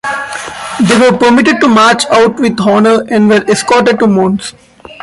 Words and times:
They 0.79 0.97
were 0.97 1.15
permitted 1.15 1.59
to 1.61 1.67
march 1.67 2.07
out 2.09 2.39
with 2.39 2.59
honour 2.59 3.05
and 3.11 3.29
were 3.29 3.45
escorted 3.47 3.99
to 3.99 4.07
Mons. 4.07 4.55